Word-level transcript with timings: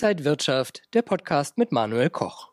Inside 0.00 0.24
Wirtschaft, 0.24 0.82
der 0.94 1.02
Podcast 1.02 1.58
mit 1.58 1.72
Manuel 1.72 2.08
Koch. 2.08 2.52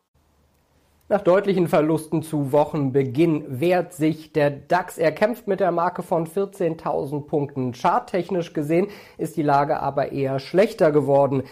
Nach 1.08 1.22
deutlichen 1.22 1.68
Verlusten 1.68 2.24
zu 2.24 2.50
Wochenbeginn 2.50 3.60
wehrt 3.60 3.92
sich 3.92 4.32
der 4.32 4.50
DAX. 4.50 4.98
Er 4.98 5.12
kämpft 5.12 5.46
mit 5.46 5.60
der 5.60 5.70
Marke 5.70 6.02
von 6.02 6.26
14.000 6.26 7.28
Punkten. 7.28 7.72
Charttechnisch 7.72 8.52
gesehen 8.52 8.88
ist 9.16 9.36
die 9.36 9.44
Lage 9.44 9.78
aber 9.78 10.10
eher 10.10 10.40
schlechter 10.40 10.90
geworden. 10.90 11.44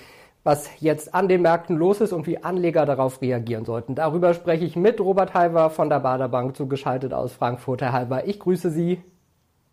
Was 0.43 0.69
jetzt 0.81 1.15
an 1.15 1.29
den 1.29 1.43
Märkten 1.43 1.77
los 1.77 2.01
ist 2.01 2.13
und 2.13 2.27
wie 2.27 2.43
Anleger 2.43 2.87
darauf 2.87 3.23
reagieren 3.23 3.65
sollten. 3.65 3.95
Darüber 3.95 4.35
spreche 4.35 4.65
ich 4.65 4.75
mit 4.75 5.01
Robert 5.01 5.33
Halver 5.33 5.71
von 5.71 5.91
der 5.91 6.01
Baderbank 6.01 6.57
zugeschaltet 6.57 7.13
aus 7.13 7.35
Frankfurt. 7.35 7.83
Herr 7.83 7.93
Halver, 7.93 8.27
ich 8.27 8.41
grüße 8.41 8.71
Sie. 8.71 9.01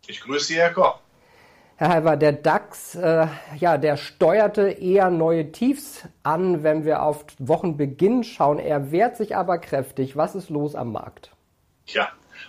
Ich 0.06 0.20
grüße 0.20 0.44
Sie, 0.44 0.60
Herr 0.60 0.70
Koch. 0.70 1.00
Herr 1.76 1.88
Halver, 1.88 2.16
der 2.16 2.32
DAX, 2.32 2.94
äh, 2.94 3.26
ja, 3.58 3.78
der 3.78 3.96
steuerte 3.96 4.68
eher 4.70 5.10
neue 5.10 5.52
Tiefs 5.52 6.06
an, 6.22 6.62
wenn 6.62 6.84
wir 6.84 7.02
auf 7.02 7.24
Wochenbeginn 7.38 8.24
schauen. 8.24 8.58
Er 8.58 8.92
wehrt 8.92 9.16
sich 9.16 9.36
aber 9.36 9.58
kräftig. 9.58 10.16
Was 10.16 10.34
ist 10.34 10.50
los 10.50 10.74
am 10.74 10.92
Markt? 10.92 11.32
Ja, 11.86 12.08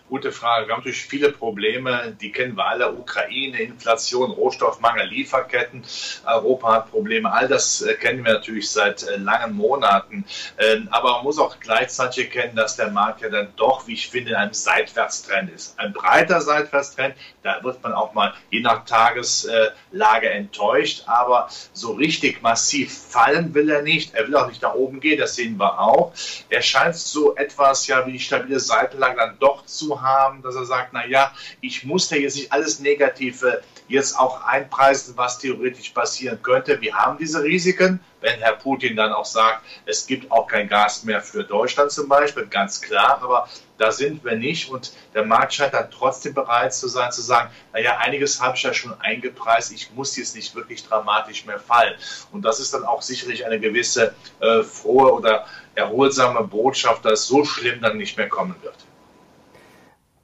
Gute 0.09 0.31
Frage. 0.31 0.67
Wir 0.67 0.73
haben 0.73 0.81
natürlich 0.81 1.05
viele 1.05 1.31
Probleme, 1.31 2.15
die 2.21 2.31
kennen 2.31 2.55
wir 2.55 2.65
alle. 2.65 2.91
Ukraine, 2.91 3.61
Inflation, 3.61 4.31
Rohstoffmangel, 4.31 5.07
Lieferketten. 5.07 5.83
Europa 6.25 6.73
hat 6.73 6.91
Probleme. 6.91 7.31
All 7.31 7.47
das 7.47 7.81
äh, 7.81 7.95
kennen 7.95 8.23
wir 8.23 8.33
natürlich 8.33 8.69
seit 8.69 9.03
äh, 9.03 9.17
langen 9.17 9.55
Monaten. 9.55 10.25
Ähm, 10.59 10.88
aber 10.91 11.13
man 11.13 11.23
muss 11.23 11.39
auch 11.39 11.59
gleichzeitig 11.59 12.25
erkennen, 12.25 12.55
dass 12.55 12.75
der 12.75 12.91
Markt 12.91 13.21
ja 13.21 13.29
dann 13.29 13.53
doch, 13.55 13.88
wie 13.88 13.93
ich 13.93 14.09
finde, 14.09 14.31
in 14.31 14.35
einem 14.35 14.53
Seitwärtstrend 14.53 15.51
ist. 15.51 15.79
Ein 15.79 15.93
breiter 15.93 16.41
Seitwärtstrend. 16.41 17.15
Da 17.41 17.63
wird 17.63 17.81
man 17.81 17.93
auch 17.93 18.13
mal 18.13 18.33
je 18.49 18.59
nach 18.59 18.85
Tageslage 18.85 20.29
enttäuscht. 20.29 21.03
Aber 21.07 21.49
so 21.73 21.93
richtig 21.93 22.41
massiv 22.41 22.95
fallen 22.95 23.53
will 23.53 23.69
er 23.69 23.81
nicht. 23.81 24.13
Er 24.13 24.27
will 24.27 24.36
auch 24.36 24.47
nicht 24.47 24.61
nach 24.61 24.75
oben 24.75 24.99
gehen. 24.99 25.19
Das 25.19 25.36
sehen 25.36 25.58
wir 25.58 25.80
auch. 25.80 26.13
Er 26.49 26.61
scheint 26.61 26.95
so 26.95 27.36
etwas 27.36 27.88
ja 27.88 28.05
wie 28.05 28.13
die 28.13 28.19
stabile 28.19 28.59
Seitenlage 28.59 29.17
dann 29.17 29.39
doch 29.39 29.65
zu 29.73 30.02
haben, 30.02 30.41
dass 30.41 30.55
er 30.55 30.66
sagt, 30.66 30.93
na 30.93 31.05
ja, 31.05 31.31
ich 31.61 31.83
muss 31.83 32.09
da 32.09 32.16
jetzt 32.16 32.35
nicht 32.35 32.52
alles 32.52 32.79
Negative 32.79 33.61
jetzt 33.88 34.17
auch 34.17 34.43
einpreisen, 34.45 35.15
was 35.17 35.39
theoretisch 35.39 35.89
passieren 35.89 36.41
könnte. 36.41 36.80
Wir 36.81 36.95
haben 36.95 37.17
diese 37.17 37.43
Risiken, 37.43 37.99
wenn 38.21 38.39
Herr 38.39 38.53
Putin 38.53 38.95
dann 38.95 39.11
auch 39.11 39.25
sagt, 39.25 39.63
es 39.85 40.07
gibt 40.07 40.31
auch 40.31 40.47
kein 40.47 40.69
Gas 40.69 41.03
mehr 41.03 41.21
für 41.21 41.43
Deutschland 41.43 41.91
zum 41.91 42.07
Beispiel, 42.07 42.45
ganz 42.47 42.81
klar, 42.81 43.19
aber 43.21 43.49
da 43.77 43.91
sind 43.91 44.23
wir 44.23 44.35
nicht 44.35 44.69
und 44.69 44.93
der 45.13 45.25
Markt 45.25 45.53
scheint 45.53 45.73
dann 45.73 45.91
trotzdem 45.91 46.33
bereit 46.33 46.73
zu 46.73 46.87
sein, 46.87 47.11
zu 47.11 47.21
sagen, 47.21 47.49
naja, 47.73 47.97
einiges 47.97 48.41
habe 48.41 48.55
ich 48.55 48.63
ja 48.63 48.73
schon 48.73 48.99
eingepreist, 49.02 49.73
ich 49.73 49.91
muss 49.93 50.15
jetzt 50.15 50.35
nicht 50.35 50.55
wirklich 50.55 50.87
dramatisch 50.87 51.45
mehr 51.45 51.59
fallen. 51.59 51.95
Und 52.31 52.43
das 52.43 52.59
ist 52.59 52.73
dann 52.73 52.85
auch 52.85 53.02
sicherlich 53.02 53.45
eine 53.45 53.59
gewisse 53.59 54.15
äh, 54.39 54.63
frohe 54.63 55.11
oder 55.11 55.45
erholsame 55.75 56.43
Botschaft, 56.43 57.03
dass 57.03 57.27
so 57.27 57.43
schlimm 57.43 57.81
dann 57.81 57.97
nicht 57.97 58.17
mehr 58.17 58.30
kommen 58.30 58.55
wird. 58.61 58.77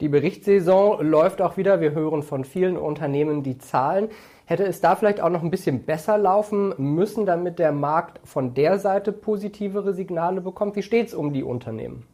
Die 0.01 0.07
Berichtssaison 0.07 1.05
läuft 1.05 1.41
auch 1.41 1.57
wieder. 1.57 1.81
Wir 1.81 1.91
hören 1.91 2.23
von 2.23 2.45
vielen 2.45 2.77
Unternehmen 2.77 3.43
die 3.43 3.57
Zahlen. 3.57 4.07
Hätte 4.45 4.63
es 4.63 4.79
da 4.79 4.95
vielleicht 4.95 5.19
auch 5.19 5.29
noch 5.29 5.43
ein 5.43 5.51
bisschen 5.51 5.83
besser 5.83 6.17
laufen 6.17 6.73
müssen, 6.77 7.25
damit 7.25 7.59
der 7.59 7.73
Markt 7.73 8.25
von 8.25 8.53
der 8.53 8.79
Seite 8.79 9.11
positivere 9.11 9.93
Signale 9.93 10.39
bekommt? 10.39 10.77
Wie 10.77 10.83
steht 10.83 11.07
es 11.07 11.13
um 11.13 11.33
die 11.33 11.43
Unternehmen? 11.43 12.05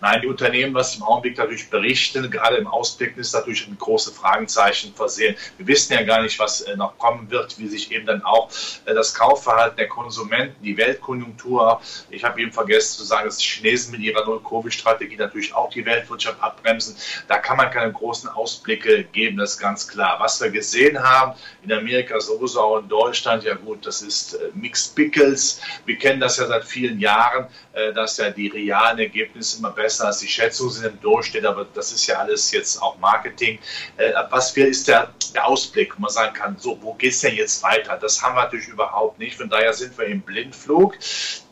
Nein, 0.00 0.20
die 0.22 0.26
Unternehmen, 0.28 0.74
was 0.74 0.96
im 0.96 1.02
Augenblick 1.02 1.36
dadurch 1.36 1.70
berichten, 1.70 2.30
gerade 2.30 2.56
im 2.56 2.66
Ausblick, 2.66 3.16
ist 3.16 3.32
natürlich 3.32 3.66
ein 3.68 3.78
große 3.78 4.12
Fragenzeichen 4.12 4.94
versehen. 4.94 5.36
Wir 5.58 5.66
wissen 5.66 5.92
ja 5.92 6.02
gar 6.02 6.22
nicht, 6.22 6.38
was 6.38 6.62
äh, 6.62 6.76
noch 6.76 6.98
kommen 6.98 7.30
wird, 7.30 7.58
wie 7.58 7.68
sich 7.68 7.92
eben 7.92 8.06
dann 8.06 8.22
auch 8.22 8.50
äh, 8.84 8.94
das 8.94 9.14
Kaufverhalten 9.14 9.76
der 9.76 9.88
Konsumenten, 9.88 10.62
die 10.62 10.76
Weltkonjunktur, 10.76 11.80
ich 12.10 12.24
habe 12.24 12.40
eben 12.40 12.52
vergessen 12.52 12.98
zu 12.98 13.04
sagen, 13.04 13.26
dass 13.26 13.38
die 13.38 13.46
Chinesen 13.46 13.92
mit 13.92 14.00
ihrer 14.00 14.24
Null-Covid-Strategie 14.24 15.16
natürlich 15.16 15.54
auch 15.54 15.70
die 15.70 15.84
Weltwirtschaft 15.84 16.42
abbremsen. 16.42 16.96
Da 17.28 17.38
kann 17.38 17.56
man 17.56 17.70
keine 17.70 17.92
großen 17.92 18.28
Ausblicke 18.28 19.04
geben, 19.04 19.36
das 19.36 19.52
ist 19.52 19.58
ganz 19.58 19.88
klar. 19.88 20.18
Was 20.20 20.40
wir 20.40 20.50
gesehen 20.50 21.02
haben, 21.02 21.34
in 21.62 21.72
Amerika 21.72 22.20
sowieso 22.20 22.60
auch 22.60 22.78
in 22.78 22.88
Deutschland, 22.88 23.44
ja 23.44 23.54
gut, 23.54 23.86
das 23.86 24.02
ist 24.02 24.34
äh, 24.34 24.50
Mixed 24.54 24.94
Pickles. 24.94 25.60
Wir 25.86 25.96
kennen 25.98 26.20
das 26.20 26.38
ja 26.38 26.46
seit 26.46 26.64
vielen 26.64 26.98
Jahren, 26.98 27.46
dass 27.94 28.18
ja 28.18 28.30
die 28.30 28.48
realen 28.48 28.98
Ergebnisse 28.98 29.58
immer 29.58 29.70
besser 29.70 29.91
als 30.00 30.18
die 30.18 30.28
Schätzungen 30.28 30.72
sind 30.72 30.86
im 30.86 31.00
Durchschnitt, 31.00 31.44
aber 31.44 31.66
das 31.74 31.92
ist 31.92 32.06
ja 32.06 32.16
alles 32.16 32.50
jetzt 32.52 32.80
auch 32.80 32.98
Marketing. 32.98 33.58
Äh, 33.96 34.12
was 34.30 34.54
wir 34.56 34.66
ist 34.66 34.88
der, 34.88 35.12
der 35.34 35.46
Ausblick, 35.46 35.96
wo 35.96 36.02
man 36.02 36.10
sagen 36.10 36.34
kann, 36.34 36.56
so, 36.58 36.78
wo 36.80 36.94
geht 36.94 37.12
es 37.12 37.20
denn 37.20 37.34
jetzt 37.34 37.62
weiter? 37.62 37.98
Das 38.00 38.22
haben 38.22 38.34
wir 38.34 38.44
natürlich 38.44 38.68
überhaupt 38.68 39.18
nicht. 39.18 39.36
Von 39.36 39.48
daher 39.48 39.72
sind 39.72 39.96
wir 39.98 40.06
im 40.06 40.20
Blindflug. 40.20 40.94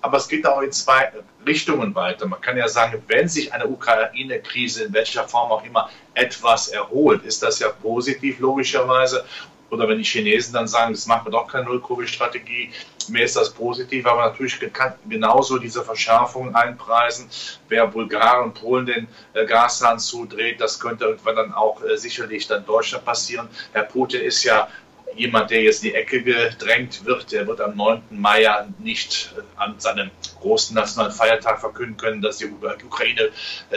Aber 0.01 0.17
es 0.17 0.28
geht 0.28 0.47
auch 0.47 0.62
in 0.62 0.73
zwei 0.73 1.12
Richtungen 1.47 1.95
weiter. 1.95 2.27
Man 2.27 2.41
kann 2.41 2.56
ja 2.56 2.69
sagen, 2.69 3.03
wenn 3.09 3.28
sich 3.28 3.53
eine 3.53 3.67
Ukraine-Krise 3.67 4.84
in 4.84 4.93
welcher 4.93 5.28
Form 5.28 5.51
auch 5.53 5.65
immer 5.65 5.91
etwas 6.15 6.69
erholt, 6.69 7.25
ist 7.25 7.43
das 7.43 7.59
ja 7.59 7.69
positiv 7.69 8.39
logischerweise. 8.39 9.25
Oder 9.71 9.89
wenn 9.89 9.99
die 9.99 10.05
Chinesen 10.05 10.53
dann 10.53 10.67
sagen, 10.67 10.93
das 10.93 11.07
machen 11.07 11.27
wir 11.27 11.33
doch 11.33 11.47
keine 11.47 11.65
Null-Covid-Strategie, 11.65 12.71
mir 13.11 13.25
ist 13.25 13.37
das 13.37 13.51
positiv, 13.51 14.07
aber 14.07 14.27
natürlich 14.27 14.59
kann 14.73 14.95
genauso 15.09 15.59
diese 15.59 15.85
Verschärfungen 15.85 16.55
einpreisen. 16.55 17.29
Wer 17.69 17.87
Bulgarien 17.87 18.45
und 18.45 18.55
Polen 18.55 18.87
den 18.87 19.09
äh, 19.35 19.47
Gashahn 19.47 19.99
zudreht, 19.99 20.61
das 20.61 20.81
könnte 20.81 21.05
irgendwann 21.05 21.37
dann 21.37 21.53
auch 21.53 21.83
äh, 21.83 21.97
sicherlich 21.97 22.47
dann 22.47 22.65
Deutschland 22.65 23.05
passieren. 23.05 23.49
Herr 23.73 23.85
Putin 23.85 24.23
ist 24.23 24.45
ja 24.45 24.69
jemand, 25.17 25.51
der 25.51 25.63
jetzt 25.63 25.83
in 25.83 25.91
die 25.91 25.97
Ecke 25.97 26.23
gedrängt 26.23 27.05
wird. 27.05 27.33
Der 27.33 27.47
wird 27.47 27.61
am 27.61 27.77
9. 27.77 28.03
Mai 28.11 28.43
ja 28.43 28.67
nicht 28.79 29.35
äh, 29.37 29.43
an 29.57 29.75
seinem 29.79 30.11
großen 30.41 30.75
nationalen 30.75 31.13
Feiertag 31.13 31.61
verkünden 31.61 31.97
können, 31.97 32.23
dass 32.23 32.39
die 32.39 32.47
Ukraine 32.47 33.31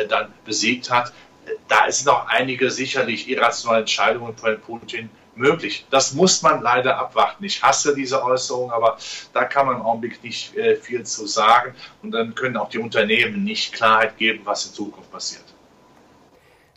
dann 0.08 0.31
besiegt 0.46 0.90
hat. 0.90 1.12
Da 1.68 1.86
ist 1.86 2.06
noch 2.06 2.28
einige 2.28 2.72
sicherlich 2.72 3.28
irrationale 3.28 3.81
Entscheidungen 3.81 4.38
von 4.38 4.62
Putin 4.62 5.10
möglich. 5.35 5.85
Das 5.89 6.13
muss 6.13 6.41
man 6.41 6.61
leider 6.61 6.97
abwarten. 6.97 7.44
Ich 7.44 7.61
hasse 7.63 7.95
diese 7.95 8.23
Äußerung, 8.23 8.71
aber 8.71 8.97
da 9.33 9.45
kann 9.45 9.66
man 9.66 9.77
im 9.77 9.81
Augenblick 9.81 10.23
nicht 10.23 10.55
äh, 10.55 10.75
viel 10.75 11.03
zu 11.03 11.25
sagen. 11.27 11.73
Und 12.01 12.11
dann 12.11 12.35
können 12.35 12.57
auch 12.57 12.69
die 12.69 12.79
Unternehmen 12.79 13.44
nicht 13.44 13.73
Klarheit 13.73 14.17
geben, 14.17 14.41
was 14.45 14.66
in 14.66 14.73
Zukunft 14.73 15.11
passiert. 15.11 15.44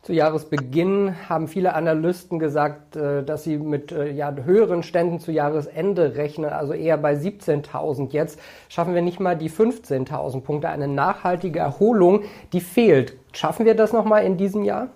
Zu 0.07 0.13
Jahresbeginn 0.13 1.29
haben 1.29 1.49
viele 1.49 1.75
Analysten 1.75 2.39
gesagt, 2.39 2.95
äh, 2.95 3.25
dass 3.25 3.43
sie 3.43 3.57
mit 3.57 3.91
äh, 3.91 4.13
ja, 4.13 4.33
höheren 4.33 4.85
Ständen 4.85 5.19
zu 5.19 5.33
Jahresende 5.33 6.15
rechnen, 6.15 6.51
also 6.51 6.75
eher 6.75 6.97
bei 6.97 7.15
17.000. 7.15 8.13
Jetzt 8.13 8.39
schaffen 8.69 8.95
wir 8.95 9.03
nicht 9.03 9.19
mal 9.19 9.37
die 9.37 9.51
15.000 9.51 10.43
Punkte. 10.43 10.69
Eine 10.69 10.87
nachhaltige 10.87 11.59
Erholung, 11.59 12.23
die 12.53 12.61
fehlt. 12.61 13.17
Schaffen 13.33 13.67
wir 13.67 13.75
das 13.75 13.93
nochmal 13.93 14.25
in 14.25 14.37
diesem 14.37 14.63
Jahr? 14.63 14.91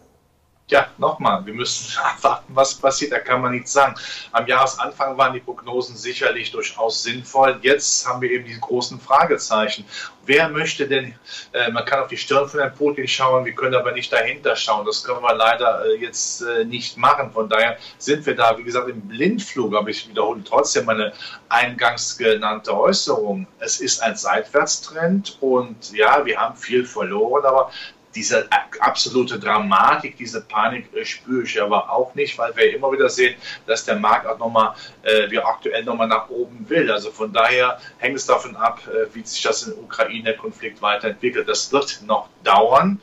Ja, 0.71 0.87
nochmal, 0.99 1.45
wir 1.45 1.55
müssen 1.55 1.99
abwarten, 2.03 2.55
was 2.55 2.75
passiert, 2.75 3.13
da 3.13 3.19
kann 3.19 3.43
man 3.43 3.53
nichts 3.53 3.73
sagen. 3.73 3.95
Am 4.33 4.47
Jahresanfang 4.47 5.17
waren 5.19 5.35
die 5.35 5.41
Prognosen 5.41 5.97
sicherlich 5.97 6.51
durchaus 6.51 7.03
sinnvoll. 7.03 7.59
Jetzt 7.63 8.07
haben 8.07 8.21
wir 8.21 8.31
eben 8.31 8.45
die 8.45 8.59
großen 8.59 9.01
Fragezeichen. 9.01 9.85
Wer 10.25 10.49
möchte 10.49 10.87
denn, 10.87 11.15
äh, 11.53 11.71
man 11.71 11.85
kann 11.85 12.01
auf 12.01 12.09
die 12.09 12.17
Stirn 12.17 12.49
von 12.49 12.61
Herrn 12.61 12.75
Putin 12.75 13.09
schauen, 13.09 13.45
wir 13.45 13.55
können 13.55 13.75
aber 13.75 13.93
nicht 13.93 14.13
dahinter 14.13 14.55
schauen. 14.55 14.87
Das 14.87 15.03
können 15.03 15.23
wir 15.23 15.35
leider 15.35 15.85
äh, 15.87 15.97
jetzt 15.97 16.43
äh, 16.43 16.65
nicht 16.65 16.97
machen. 16.97 17.33
Von 17.33 17.49
daher 17.49 17.79
sind 17.99 18.25
wir 18.27 18.37
da, 18.37 18.57
wie 18.57 18.63
gesagt, 18.63 18.89
im 18.89 19.01
Blindflug, 19.01 19.75
aber 19.75 19.89
ich 19.89 20.09
wiederhole 20.09 20.45
trotzdem 20.45 20.85
meine 20.85 21.13
eingangs 21.49 22.17
genannte 22.17 22.77
Äußerung. 22.77 23.47
Es 23.59 23.81
ist 23.81 24.03
ein 24.03 24.15
Seitwärtstrend 24.15 25.39
und 25.41 25.93
ja, 25.93 26.25
wir 26.25 26.39
haben 26.39 26.57
viel 26.57 26.85
verloren, 26.85 27.45
aber 27.45 27.71
diese 28.15 28.49
absolute 28.81 29.39
Dramatik, 29.39 30.17
diese 30.17 30.41
Panik 30.41 30.93
äh, 30.95 31.05
spüre 31.05 31.45
ich 31.45 31.61
aber 31.61 31.91
auch 31.91 32.15
nicht, 32.15 32.37
weil 32.39 32.57
wir 32.57 32.75
immer 32.75 32.91
wieder 32.93 33.09
sehen, 33.09 33.37
dass 33.67 33.85
der 33.85 33.97
Markt 33.97 34.27
auch 34.27 34.39
nochmal, 34.39 34.75
äh, 35.03 35.31
wir 35.31 35.47
aktuell 35.47 35.85
nochmal 35.85 36.09
nach 36.09 36.29
oben 36.29 36.69
will. 36.69 36.91
Also 36.91 37.11
von 37.11 37.33
daher 37.33 37.81
hängt 37.99 38.17
es 38.17 38.27
davon 38.27 38.57
ab, 38.57 38.81
äh, 38.89 39.15
wie 39.15 39.25
sich 39.25 39.43
das 39.43 39.63
im 39.65 39.79
Ukraine-Konflikt 39.79 40.83
weiterentwickelt. 40.83 41.49
Das 41.49 41.73
wird 41.73 42.03
noch 42.07 42.29
dauern. 42.43 43.01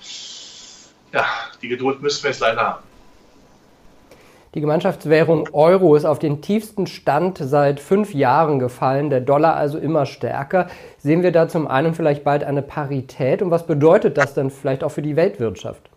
Ja, 1.13 1.25
die 1.61 1.69
Geduld 1.69 2.01
müssen 2.01 2.23
wir 2.23 2.31
jetzt 2.31 2.41
leider 2.41 2.61
haben. 2.61 2.86
Die 4.55 4.61
Gemeinschaftswährung 4.61 5.49
Euro 5.51 5.95
ist 5.95 6.05
auf 6.05 6.19
den 6.19 6.41
tiefsten 6.41 6.87
Stand 6.87 7.37
seit 7.37 7.81
fünf 7.81 8.13
Jahren 8.13 8.59
gefallen, 8.59 9.09
der 9.09 9.19
Dollar 9.19 9.55
also 9.55 9.77
immer 9.77 10.05
stärker. 10.05 10.67
Sehen 10.97 11.21
wir 11.21 11.33
da 11.33 11.49
zum 11.49 11.67
einen 11.67 11.93
vielleicht 11.93 12.23
bald 12.23 12.45
eine 12.45 12.61
Parität 12.61 13.41
und 13.41 13.51
was 13.51 13.67
bedeutet 13.67 14.17
das 14.17 14.33
denn 14.33 14.49
vielleicht 14.49 14.83
auch 14.85 14.91
für 14.91 15.01
die 15.01 15.17
Weltwirtschaft? 15.17 15.89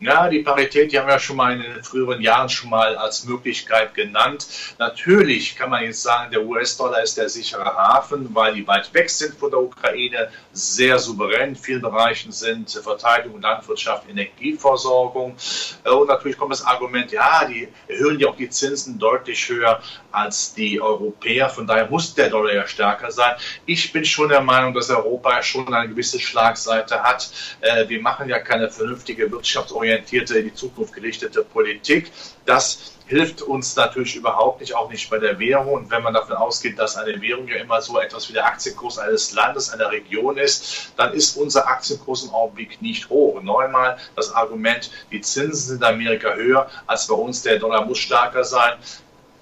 Ja, 0.00 0.28
die 0.28 0.40
Parität, 0.40 0.92
die 0.92 0.98
haben 0.98 1.08
wir 1.08 1.18
schon 1.18 1.36
mal 1.36 1.54
in 1.54 1.62
den 1.62 1.82
früheren 1.82 2.20
Jahren 2.20 2.50
schon 2.50 2.68
mal 2.68 2.94
als 2.96 3.24
Möglichkeit 3.24 3.94
genannt. 3.94 4.46
Natürlich 4.78 5.56
kann 5.56 5.70
man 5.70 5.84
jetzt 5.84 6.02
sagen, 6.02 6.30
der 6.30 6.44
US-Dollar 6.44 7.02
ist 7.02 7.16
der 7.16 7.30
sichere 7.30 7.64
Hafen, 7.64 8.34
weil 8.34 8.54
die 8.54 8.66
weit 8.66 8.92
weg 8.92 9.08
sind 9.08 9.34
von 9.34 9.50
der 9.50 9.60
Ukraine, 9.60 10.28
sehr 10.52 10.98
souverän 10.98 11.50
in 11.50 11.56
vielen 11.56 11.80
Bereichen 11.80 12.32
sind, 12.32 12.70
Verteidigung, 12.70 13.40
Landwirtschaft, 13.40 14.06
Energieversorgung. 14.10 15.36
Äh, 15.84 15.90
und 15.90 16.08
natürlich 16.08 16.36
kommt 16.36 16.52
das 16.52 16.64
Argument, 16.64 17.10
ja, 17.12 17.44
die 17.44 17.68
erhöhen 17.88 18.18
ja 18.18 18.28
auch 18.28 18.36
die 18.36 18.50
Zinsen 18.50 18.98
deutlich 18.98 19.48
höher 19.48 19.80
als 20.12 20.54
die 20.54 20.80
Europäer. 20.80 21.48
Von 21.48 21.66
daher 21.66 21.88
muss 21.88 22.14
der 22.14 22.30
Dollar 22.30 22.52
ja 22.52 22.66
stärker 22.66 23.10
sein. 23.10 23.36
Ich 23.66 23.92
bin 23.92 24.04
schon 24.04 24.28
der 24.28 24.40
Meinung, 24.40 24.74
dass 24.74 24.90
Europa 24.90 25.42
schon 25.42 25.72
eine 25.72 25.88
gewisse 25.88 26.18
Schlagseite 26.18 27.02
hat. 27.02 27.30
Äh, 27.60 27.88
wir 27.88 28.00
machen 28.00 28.28
ja 28.28 28.38
keine 28.38 28.70
vernünftige 28.70 29.30
Wirtschaftsorientierung 29.30 29.84
orientierte, 29.84 30.38
in 30.38 30.46
die 30.46 30.54
Zukunft 30.54 30.94
gerichtete 30.94 31.44
Politik. 31.44 32.10
Das 32.44 32.93
hilft 33.06 33.42
uns 33.42 33.76
natürlich 33.76 34.16
überhaupt 34.16 34.60
nicht, 34.60 34.74
auch 34.74 34.90
nicht 34.90 35.08
bei 35.10 35.18
der 35.18 35.38
Währung. 35.38 35.74
Und 35.74 35.90
wenn 35.90 36.02
man 36.02 36.14
davon 36.14 36.36
ausgeht, 36.36 36.78
dass 36.78 36.96
eine 36.96 37.20
Währung 37.20 37.46
ja 37.48 37.56
immer 37.56 37.80
so 37.82 37.98
etwas 37.98 38.28
wie 38.28 38.32
der 38.32 38.46
Aktienkurs 38.46 38.98
eines 38.98 39.32
Landes, 39.32 39.70
einer 39.70 39.90
Region 39.90 40.38
ist, 40.38 40.92
dann 40.96 41.12
ist 41.12 41.36
unser 41.36 41.68
Aktienkurs 41.68 42.24
im 42.24 42.30
Augenblick 42.30 42.80
nicht 42.80 43.08
hoch. 43.10 43.42
Neunmal 43.42 43.98
das 44.16 44.32
Argument, 44.32 44.90
die 45.10 45.20
Zinsen 45.20 45.68
sind 45.68 45.76
in 45.78 45.84
Amerika 45.84 46.34
höher 46.34 46.68
als 46.86 47.06
bei 47.06 47.14
uns, 47.14 47.42
der 47.42 47.58
Dollar 47.58 47.84
muss 47.84 47.98
stärker 47.98 48.44
sein. 48.44 48.74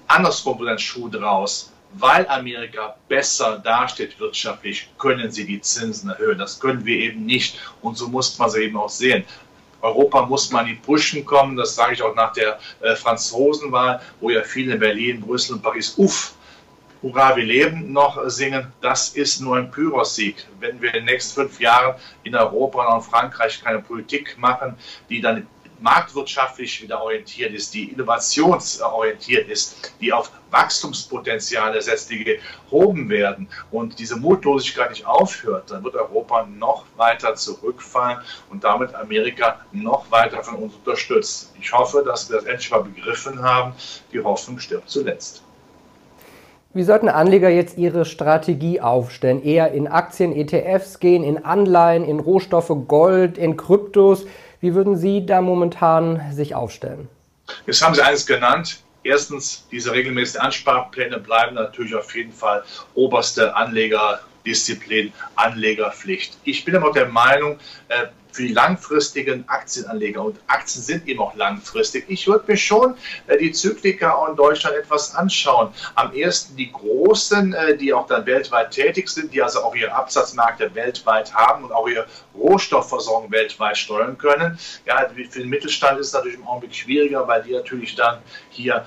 Andersrum 0.09 0.59
wird 0.59 0.71
ein 0.71 0.79
Schuh 0.79 1.09
draus. 1.09 1.69
Weil 1.95 2.27
Amerika 2.29 2.97
besser 3.07 3.59
dasteht 3.59 4.19
wirtschaftlich, 4.19 4.89
können 4.99 5.31
sie 5.31 5.45
die 5.45 5.61
Zinsen 5.61 6.09
erhöhen. 6.09 6.39
Das 6.39 6.59
können 6.59 6.87
wir 6.87 6.97
eben 6.97 7.27
nicht. 7.27 7.59
Und 7.83 7.99
so 7.99 8.09
muss 8.09 8.39
man 8.39 8.49
es 8.49 8.55
eben 8.55 8.79
auch 8.79 8.89
sehen. 8.89 9.25
Europa 9.83 10.25
muss 10.27 10.51
man 10.51 10.67
in 10.67 10.75
die 10.75 10.81
Pushen 10.81 11.25
kommen. 11.25 11.57
Das 11.57 11.75
sage 11.75 11.95
ich 11.95 12.03
auch 12.03 12.15
nach 12.15 12.33
der 12.33 12.59
äh, 12.81 12.97
Franzosenwahl, 12.97 14.01
wo 14.21 14.31
ja 14.31 14.43
viele 14.43 14.75
in 14.75 14.81
Berlin, 14.81 15.21
Brüssel 15.21 15.57
und 15.57 15.63
Paris, 15.63 15.95
uff, 15.99 16.35
Hurra, 17.03 17.35
wir 17.35 17.45
leben 17.45 17.93
noch 17.93 18.17
singen, 18.29 18.73
das 18.81 19.09
ist 19.09 19.41
nur 19.41 19.57
ein 19.57 19.73
Pyrrhus-Sieg. 19.73 20.47
Wenn 20.61 20.81
wir 20.81 20.91
in 20.91 21.01
den 21.01 21.05
nächsten 21.07 21.35
fünf 21.35 21.59
Jahren 21.59 21.97
in 22.23 22.37
Europa 22.37 22.87
und 22.87 23.05
in 23.05 23.11
Frankreich 23.11 23.61
keine 23.61 23.81
Politik 23.81 24.39
machen, 24.39 24.77
die 25.11 25.21
dann 25.21 25.49
marktwirtschaftlich 25.83 26.83
wieder 26.83 27.03
orientiert 27.03 27.53
ist, 27.53 27.75
die 27.75 27.91
innovationsorientiert 27.91 29.49
ist, 29.49 29.93
die 30.01 30.13
auf 30.13 30.31
Wachstumspotenziale 30.51 31.81
setzt, 31.81 32.11
die 32.11 32.39
gehoben 32.71 33.09
werden 33.09 33.49
und 33.71 33.99
diese 33.99 34.17
Mutlosigkeit 34.17 34.91
nicht 34.91 35.07
aufhört, 35.07 35.71
dann 35.71 35.83
wird 35.83 35.95
Europa 35.95 36.47
noch 36.47 36.85
weiter 36.97 37.35
zurückfallen 37.35 38.19
und 38.51 38.65
damit 38.65 38.95
Amerika 38.95 39.61
noch 39.73 40.11
weiter 40.11 40.43
von 40.43 40.57
uns 40.57 40.75
unterstützt. 40.75 41.53
Ich 41.61 41.73
hoffe, 41.73 42.03
dass 42.05 42.29
wir 42.29 42.37
das 42.37 42.47
endlich 42.47 42.71
mal 42.71 42.83
begriffen 42.83 43.43
haben. 43.43 43.73
Die 44.13 44.21
Hoffnung 44.21 44.59
stirbt 44.59 44.91
zuletzt. 44.91 45.43
Wie 46.75 46.85
sollten 46.85 47.11
Anleger 47.11 47.51
jetzt 47.51 47.77
ihre 47.77 48.07
Strategie 48.07 48.81
aufstellen? 48.81 49.43
Eher 49.43 49.73
in 49.73 49.89
Aktien, 49.89 50.35
ETFs 50.35 51.01
gehen, 51.01 51.23
in 51.23 51.45
Anleihen, 51.45 52.03
in 52.03 52.19
Rohstoffe, 52.19 52.73
Gold, 52.89 53.37
in 53.37 53.59
Kryptos? 53.59 54.25
Wie 54.63 54.75
würden 54.75 54.97
Sie 54.97 55.27
da 55.27 55.43
momentan 55.43 56.33
sich 56.33 56.55
aufstellen? 56.55 57.09
Jetzt 57.67 57.83
haben 57.83 57.97
Sie 57.97 58.01
eines 58.01 58.25
genannt. 58.27 58.79
Erstens, 59.03 59.67
diese 59.73 59.93
regelmäßigen 59.93 60.41
Ansparpläne 60.41 61.19
bleiben 61.19 61.57
natürlich 61.57 61.97
auf 61.97 62.15
jeden 62.15 62.33
Fall 62.33 62.63
oberste 62.95 63.57
Anlegerdisziplin, 64.43 65.13
Anlegerpflicht. 65.37 66.37
Ich 66.45 66.65
bin 66.65 66.77
aber 66.77 66.93
der 66.93 67.09
Meinung, 67.09 67.59
äh, 67.89 68.07
für 68.33 68.43
die 68.45 68.55
langfristigen 68.55 69.47
Aktienanleger. 69.47 70.25
Und 70.25 70.39
Aktien 70.47 70.83
sind 70.83 71.07
eben 71.07 71.21
auch 71.21 71.35
langfristig. 71.35 72.07
Ich 72.09 72.27
würde 72.27 72.45
mir 72.51 72.57
schon 72.57 72.95
äh, 73.27 73.37
die 73.37 73.53
Zyklika 73.53 74.27
in 74.27 74.37
Deutschland 74.37 74.75
etwas 74.75 75.15
anschauen. 75.15 75.69
Am 75.95 76.15
ersten 76.15 76.57
die 76.57 76.73
großen, 76.73 77.53
äh, 77.53 77.77
die 77.77 77.93
auch 77.93 78.07
dann 78.07 78.25
weltweit 78.25 78.71
tätig 78.71 79.11
sind, 79.11 79.35
die 79.35 79.43
also 79.43 79.63
auch 79.63 79.75
ihre 79.75 79.93
Absatzmärkte 79.93 80.75
weltweit 80.75 81.35
haben 81.35 81.65
und 81.65 81.73
auch 81.73 81.87
ihre 81.87 82.07
Rohstoffversorgung 82.35 83.31
weltweit 83.31 83.77
steuern 83.77 84.17
können. 84.17 84.59
Ja, 84.87 85.07
für 85.31 85.41
den 85.41 85.51
Mittelstand 85.51 86.01
ist 86.01 86.07
es 86.09 86.13
natürlich 86.15 86.39
im 86.39 86.47
Augenblick 86.47 86.75
schwieriger, 86.75 87.29
weil 87.29 87.43
die 87.43 87.53
natürlich 87.53 87.95
dann 87.97 88.21
hier 88.49 88.87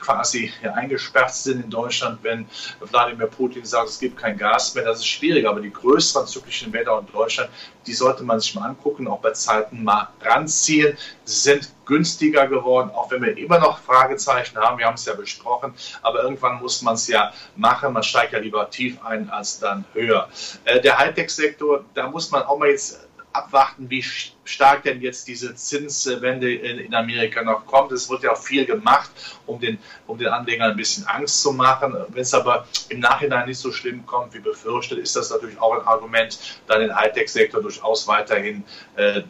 quasi 0.00 0.52
eingesperrt 0.74 1.34
sind 1.34 1.64
in 1.64 1.70
Deutschland, 1.70 2.18
wenn 2.22 2.46
Wladimir 2.80 3.26
Putin 3.26 3.64
sagt, 3.64 3.88
es 3.88 3.98
gibt 3.98 4.16
kein 4.16 4.36
Gas 4.36 4.74
mehr. 4.74 4.84
Das 4.84 4.98
ist 4.98 5.06
schwierig, 5.06 5.46
aber 5.46 5.60
die 5.60 5.72
größeren 5.72 6.26
zyklischen 6.26 6.72
Wälder 6.72 6.98
in 6.98 7.12
Deutschland, 7.12 7.50
die 7.86 7.92
sollte 7.92 8.24
man 8.24 8.40
sich 8.40 8.54
mal 8.54 8.66
angucken, 8.66 9.06
auch 9.08 9.20
bei 9.20 9.30
Zeiten 9.32 9.84
mal 9.84 10.08
ranziehen. 10.20 10.96
Sie 11.24 11.40
sind 11.40 11.72
günstiger 11.84 12.48
geworden, 12.48 12.90
auch 12.90 13.10
wenn 13.10 13.22
wir 13.22 13.36
immer 13.38 13.58
noch 13.58 13.78
Fragezeichen 13.78 14.58
haben. 14.58 14.78
Wir 14.78 14.86
haben 14.86 14.94
es 14.94 15.04
ja 15.04 15.14
besprochen, 15.14 15.72
aber 16.02 16.22
irgendwann 16.22 16.60
muss 16.60 16.82
man 16.82 16.94
es 16.94 17.06
ja 17.06 17.32
machen. 17.54 17.92
Man 17.92 18.02
steigt 18.02 18.32
ja 18.32 18.40
lieber 18.40 18.68
tief 18.70 19.02
ein 19.04 19.30
als 19.30 19.60
dann 19.60 19.84
höher. 19.92 20.28
Äh, 20.64 20.80
der 20.80 20.98
Hightech-Sektor, 20.98 21.84
da 21.94 22.08
muss 22.10 22.30
man 22.30 22.42
auch 22.42 22.58
mal 22.58 22.68
jetzt 22.68 23.05
abwarten, 23.36 23.90
wie 23.90 24.02
stark 24.02 24.84
denn 24.84 25.00
jetzt 25.00 25.28
diese 25.28 25.54
Zinswende 25.54 26.54
in, 26.54 26.78
in, 26.78 26.94
Amerika 26.94 27.42
noch 27.42 27.66
kommt. 27.66 27.92
Es 27.92 28.08
wird 28.08 28.22
ja 28.22 28.32
auch 28.32 28.42
viel 28.42 28.64
gemacht, 28.64 29.10
um 29.46 29.60
den, 29.60 29.78
um 30.06 30.18
den 30.18 30.28
Anlegern 30.28 30.70
ein 30.70 30.76
bisschen 30.76 31.06
Angst 31.06 31.42
zu 31.42 31.52
machen. 31.52 31.94
Wenn 32.08 32.22
es 32.22 32.34
aber 32.34 32.66
im 32.88 33.00
Nachhinein 33.00 33.46
nicht 33.46 33.58
so 33.58 33.72
schlimm 33.72 34.06
kommt 34.06 34.34
wie 34.34 34.40
befürchtet, 34.40 34.98
ist 34.98 35.14
das 35.16 35.30
natürlich 35.30 35.58
auch 35.60 35.78
ein 35.78 35.86
Argument, 35.86 36.38
dann 36.66 36.80
den 36.80 36.94
Hightech-Sektor 36.94 37.60
durchaus 37.60 38.06
weiterhin 38.08 38.64
äh, 38.96 39.22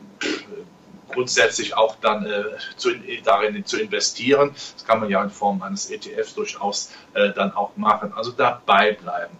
grundsätzlich 1.12 1.76
auch 1.76 1.97
dann 1.97 2.26
äh, 2.26 2.44
zu, 2.76 2.91
darin 3.25 3.64
zu 3.64 3.81
investieren. 3.81 4.50
Das 4.75 4.85
kann 4.85 5.00
man 5.00 5.11
ja 5.11 5.23
in 5.23 5.31
Form 5.31 5.62
eines 5.62 5.91
ETFs 5.91 6.35
durchaus 6.35 6.93
äh, 7.14 7.32
dann 7.32 7.52
auch 7.52 7.76
machen. 7.76 8.12
Also 8.14 8.32
dabei 8.32 8.93
bleiben 8.93 9.37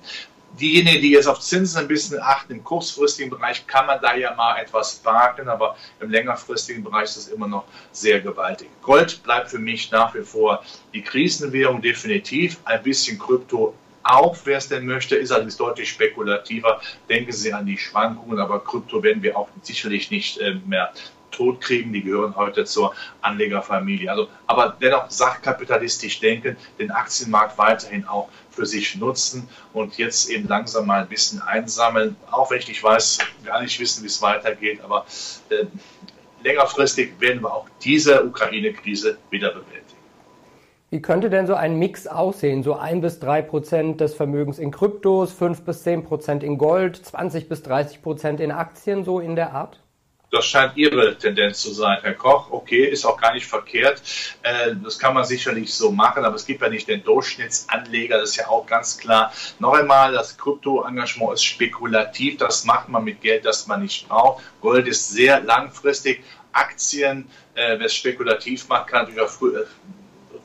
diejenigen, 0.59 1.03
die 1.03 1.11
jetzt 1.11 1.27
auf 1.27 1.41
Zinsen 1.41 1.81
ein 1.81 1.89
bisschen 1.89 2.21
achten, 2.21 2.53
im 2.53 2.65
kurzfristigen 2.65 3.31
Bereich 3.31 3.67
kann 3.67 3.87
man 3.87 4.01
da 4.01 4.15
ja 4.15 4.35
mal 4.35 4.59
etwas 4.59 4.97
parken, 4.97 5.49
aber 5.49 5.77
im 6.01 6.11
längerfristigen 6.11 6.83
Bereich 6.83 7.05
ist 7.05 7.17
es 7.17 7.29
immer 7.29 7.49
noch 7.49 7.65
sehr 7.93 8.21
gewaltig. 8.21 8.69
Gold 8.83 9.23
bleibt 9.23 9.51
für 9.51 9.59
mich 9.59 9.91
nach 9.91 10.15
wie 10.15 10.23
vor 10.23 10.63
die 10.93 11.03
Krisenwährung 11.03 11.83
definitiv, 11.83 12.59
ein 12.65 12.83
bisschen 12.83 13.19
Krypto 13.19 13.75
auch, 14.09 14.37
wer 14.45 14.59
es 14.59 14.69
denn 14.69 14.87
möchte, 14.87 15.17
ist 15.17 15.33
allerdings 15.33 15.57
deutlich 15.57 15.89
spekulativer. 15.89 16.81
Denken 17.09 17.33
Sie 17.33 17.53
an 17.53 17.67
die 17.67 17.77
Schwankungen, 17.77 18.39
aber 18.39 18.61
Krypto 18.61 19.03
werden 19.03 19.21
wir 19.23 19.37
auch 19.37 19.49
sicherlich 19.63 20.13
nicht 20.13 20.39
äh, 20.39 20.55
mehr 20.65 20.93
tot 21.31 21.61
kriegen. 21.61 21.93
Die 21.93 22.03
gehören 22.03 22.37
heute 22.37 22.65
zur 22.65 22.95
Anlegerfamilie. 23.23 24.11
Also, 24.11 24.29
aber 24.47 24.77
dennoch 24.81 25.11
sachkapitalistisch 25.11 26.21
denken, 26.21 26.57
den 26.79 26.91
Aktienmarkt 26.91 27.59
weiterhin 27.59 28.07
auch 28.07 28.29
für 28.51 28.67
sich 28.67 28.97
nutzen 28.97 29.49
und 29.73 29.99
jetzt 29.99 30.31
eben 30.31 30.49
langsam 30.49 30.87
mal 30.87 31.03
ein 31.03 31.09
bisschen 31.09 31.43
einsammeln. 31.43 32.17
Auch 32.31 32.51
wenn 32.51 32.59
ich 32.59 32.69
nicht 32.69 32.83
weiß, 32.83 33.19
gar 33.45 33.61
nicht 33.61 33.79
wissen, 33.79 34.03
wie 34.03 34.09
es 34.09 34.23
weitergeht, 34.23 34.81
aber 34.83 35.07
äh, 35.51 35.67
längerfristig 36.43 37.21
werden 37.21 37.43
wir 37.43 37.53
auch 37.53 37.69
diese 37.83 38.25
Ukraine-Krise 38.25 39.19
wieder 39.31 39.51
bewältigen. 39.51 39.87
Wie 40.91 41.03
könnte 41.03 41.31
denn 41.31 41.49
so 41.49 41.55
ein 41.55 41.79
Mix 41.79 42.07
aussehen? 42.07 42.63
So 42.63 42.75
ein 42.75 43.01
bis 43.01 43.19
drei 43.19 43.43
Prozent 43.43 44.01
des 44.01 44.15
Vermögens 44.15 44.59
in 44.59 44.71
Kryptos, 44.71 45.33
fünf 45.33 45.63
bis 45.63 45.83
zehn 45.83 46.05
Prozent 46.05 46.45
in 46.45 46.59
Gold, 46.59 46.97
20 46.97 47.49
bis 47.49 47.63
30 47.65 48.03
Prozent 48.03 48.41
in 48.41 48.53
Aktien, 48.53 49.05
so 49.05 49.19
in 49.19 49.35
der 49.35 49.53
Art? 49.53 49.81
Das 50.31 50.45
scheint 50.45 50.77
Ihre 50.77 51.17
Tendenz 51.17 51.61
zu 51.61 51.73
sein, 51.73 51.99
Herr 52.03 52.15
Koch. 52.15 52.51
Okay, 52.51 52.85
ist 52.85 53.05
auch 53.05 53.21
gar 53.21 53.33
nicht 53.33 53.47
verkehrt. 53.47 54.03
Äh, 54.43 54.75
das 54.83 54.99
kann 54.99 55.15
man 55.15 55.25
sicherlich 55.25 55.73
so 55.73 55.93
machen, 55.93 56.25
aber 56.25 56.35
es 56.35 56.45
gibt 56.45 56.63
ja 56.63 56.69
nicht 56.69 56.89
den 56.89 57.05
Durchschnittsanleger, 57.05 58.19
das 58.19 58.31
ist 58.31 58.37
ja 58.37 58.49
auch 58.49 58.67
ganz 58.67 58.99
klar. 58.99 59.33
Noch 59.61 59.75
einmal, 59.75 60.13
das 60.13 60.37
Krypto-Engagement 60.37 61.35
ist 61.35 61.45
spekulativ, 61.45 62.39
das 62.39 62.65
macht 62.65 62.89
man 62.89 63.05
mit 63.05 63.21
Geld, 63.21 63.47
das 63.47 63.69
man 63.69 63.83
nicht 63.83 64.09
braucht. 64.09 64.43
Gold 64.61 64.89
ist 64.89 65.11
sehr 65.11 65.41
langfristig. 65.41 66.25
Aktien, 66.53 67.31
äh, 67.55 67.79
wer 67.79 67.87
es 67.87 67.95
spekulativ 67.95 68.69
macht, 68.69 68.89
kann 68.89 69.03
natürlich 69.03 69.21
auch 69.21 69.31
früh, 69.31 69.57
äh, 69.57 69.65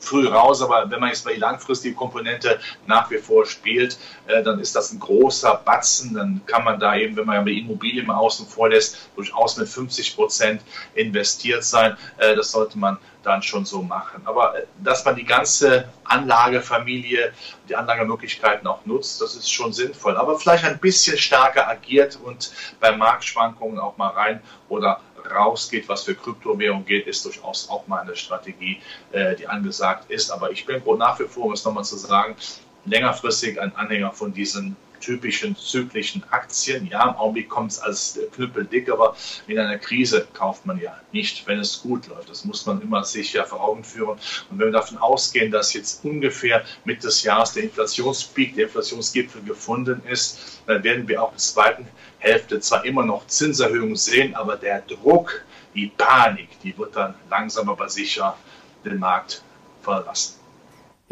früh 0.02 0.26
raus, 0.26 0.60
aber 0.62 0.90
wenn 0.90 1.00
man 1.00 1.10
jetzt 1.10 1.24
mal 1.24 1.32
die 1.32 1.40
langfristige 1.40 1.94
Komponente 1.94 2.58
nach 2.86 3.10
wie 3.10 3.18
vor 3.18 3.46
spielt, 3.46 3.98
äh, 4.26 4.42
dann 4.42 4.58
ist 4.58 4.74
das 4.74 4.92
ein 4.92 4.98
großer 4.98 5.62
Batzen. 5.64 6.14
Dann 6.14 6.42
kann 6.46 6.64
man 6.64 6.80
da 6.80 6.96
eben, 6.96 7.16
wenn 7.16 7.26
man 7.26 7.36
ja 7.36 7.42
mit 7.42 7.56
Immobilien 7.56 8.06
mal 8.06 8.16
außen 8.16 8.46
vor 8.46 8.68
lässt, 8.68 9.10
durchaus 9.16 9.56
mit 9.56 9.68
50 9.68 10.16
Prozent 10.16 10.62
investiert 10.94 11.64
sein. 11.64 11.96
Äh, 12.18 12.34
das 12.34 12.50
sollte 12.50 12.78
man 12.78 12.98
dann 13.22 13.42
schon 13.42 13.64
so 13.64 13.82
machen. 13.82 14.22
Aber 14.24 14.58
äh, 14.58 14.66
dass 14.82 15.04
man 15.04 15.16
die 15.16 15.24
ganze 15.24 15.88
Anlagefamilie, 16.04 17.32
die 17.68 17.76
Anlagemöglichkeiten 17.76 18.66
auch 18.66 18.84
nutzt, 18.84 19.20
das 19.20 19.36
ist 19.36 19.50
schon 19.50 19.72
sinnvoll. 19.72 20.16
Aber 20.16 20.38
vielleicht 20.38 20.64
ein 20.64 20.78
bisschen 20.78 21.16
stärker 21.16 21.68
agiert 21.68 22.18
und 22.22 22.52
bei 22.80 22.94
Marktschwankungen 22.96 23.78
auch 23.78 23.96
mal 23.96 24.08
rein 24.08 24.42
oder 24.68 25.00
rausgeht, 25.30 25.88
was 25.88 26.04
für 26.04 26.14
Kryptowährung 26.14 26.84
geht, 26.84 27.06
ist 27.06 27.24
durchaus 27.24 27.68
auch 27.68 27.86
mal 27.86 28.00
eine 28.00 28.16
Strategie, 28.16 28.80
äh, 29.12 29.36
die 29.36 29.46
angesagt 29.46 30.10
ist. 30.10 30.30
Aber 30.30 30.50
ich 30.50 30.66
bin 30.66 30.82
nach 30.98 31.18
wie 31.20 31.24
vor, 31.24 31.46
um 31.46 31.52
es 31.52 31.64
nochmal 31.64 31.84
zu 31.84 31.96
sagen, 31.96 32.36
längerfristig 32.84 33.60
ein 33.60 33.74
Anhänger 33.76 34.12
von 34.12 34.32
diesen 34.32 34.76
typischen 35.02 35.56
zyklischen 35.56 36.24
Aktien. 36.30 36.86
Ja, 36.86 37.10
im 37.10 37.16
Augenblick 37.16 37.48
kommt 37.48 37.72
es 37.72 37.78
als 37.78 38.18
knüppeldick, 38.34 38.90
aber 38.90 39.14
in 39.46 39.58
einer 39.58 39.78
Krise 39.78 40.26
kauft 40.32 40.64
man 40.64 40.80
ja 40.80 40.98
nicht, 41.12 41.46
wenn 41.46 41.58
es 41.58 41.82
gut 41.82 42.06
läuft. 42.06 42.30
Das 42.30 42.44
muss 42.44 42.64
man 42.64 42.80
immer 42.80 43.04
sich 43.04 43.32
ja 43.34 43.44
vor 43.44 43.60
Augen 43.60 43.84
führen. 43.84 44.18
Und 44.50 44.58
wenn 44.58 44.68
wir 44.68 44.72
davon 44.72 44.98
ausgehen, 44.98 45.50
dass 45.50 45.74
jetzt 45.74 46.04
ungefähr 46.04 46.64
Mitte 46.84 47.08
des 47.08 47.22
Jahres 47.22 47.52
der 47.52 47.64
Inflationspeak, 47.64 48.54
der 48.54 48.64
Inflationsgipfel 48.64 49.42
gefunden 49.42 50.02
ist, 50.08 50.62
dann 50.66 50.82
werden 50.82 51.06
wir 51.08 51.22
auch 51.22 51.28
in 51.28 51.34
der 51.34 51.38
zweiten 51.38 51.88
Hälfte 52.18 52.60
zwar 52.60 52.84
immer 52.84 53.04
noch 53.04 53.26
Zinserhöhungen 53.26 53.96
sehen, 53.96 54.34
aber 54.34 54.56
der 54.56 54.82
Druck, 54.82 55.44
die 55.74 55.88
Panik, 55.88 56.48
die 56.62 56.76
wird 56.78 56.94
dann 56.96 57.14
langsam 57.28 57.68
aber 57.68 57.88
sicher 57.88 58.36
den 58.84 58.98
Markt 58.98 59.42
verlassen. 59.82 60.41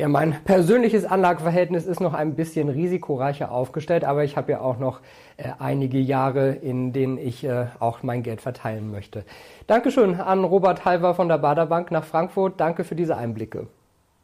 Ja, 0.00 0.08
mein 0.08 0.34
persönliches 0.44 1.04
Anlageverhältnis 1.04 1.84
ist 1.84 2.00
noch 2.00 2.14
ein 2.14 2.34
bisschen 2.34 2.70
risikoreicher 2.70 3.52
aufgestellt, 3.52 4.02
aber 4.02 4.24
ich 4.24 4.38
habe 4.38 4.52
ja 4.52 4.62
auch 4.62 4.78
noch 4.78 5.00
äh, 5.36 5.50
einige 5.58 5.98
Jahre, 5.98 6.52
in 6.52 6.94
denen 6.94 7.18
ich 7.18 7.44
äh, 7.44 7.66
auch 7.80 8.02
mein 8.02 8.22
Geld 8.22 8.40
verteilen 8.40 8.90
möchte. 8.90 9.26
Dankeschön 9.66 10.18
an 10.18 10.42
Robert 10.44 10.86
Halver 10.86 11.14
von 11.14 11.28
der 11.28 11.36
Baderbank 11.36 11.90
nach 11.90 12.04
Frankfurt. 12.04 12.58
Danke 12.58 12.84
für 12.84 12.94
diese 12.94 13.18
Einblicke. 13.18 13.66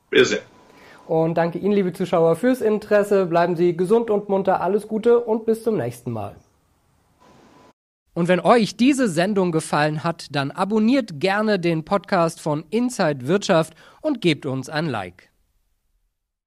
Bitte 0.08 0.24
sehr. 0.24 0.38
Und 1.06 1.34
danke 1.34 1.58
Ihnen, 1.58 1.74
liebe 1.74 1.92
Zuschauer, 1.92 2.36
fürs 2.36 2.62
Interesse. 2.62 3.26
Bleiben 3.26 3.54
Sie 3.54 3.76
gesund 3.76 4.08
und 4.08 4.30
munter. 4.30 4.62
Alles 4.62 4.88
Gute 4.88 5.20
und 5.20 5.44
bis 5.44 5.62
zum 5.62 5.76
nächsten 5.76 6.10
Mal. 6.10 6.36
Und 8.14 8.28
wenn 8.28 8.40
euch 8.40 8.78
diese 8.78 9.08
Sendung 9.08 9.52
gefallen 9.52 10.04
hat, 10.04 10.28
dann 10.34 10.52
abonniert 10.52 11.20
gerne 11.20 11.58
den 11.58 11.84
Podcast 11.84 12.40
von 12.40 12.64
Inside 12.70 13.28
Wirtschaft 13.28 13.74
und 14.00 14.22
gebt 14.22 14.46
uns 14.46 14.70
ein 14.70 14.86
Like. 14.86 15.28